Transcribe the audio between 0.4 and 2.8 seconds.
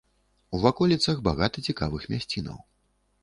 У ваколіцах багата цікавых мясцінаў.